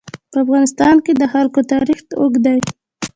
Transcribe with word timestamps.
په 0.31 0.37
افغانستان 0.43 0.95
کې 1.05 1.11
د 1.15 1.21
جلګه 1.33 1.61
تاریخ 1.73 1.99
اوږد 2.21 2.41
دی. 2.45 2.59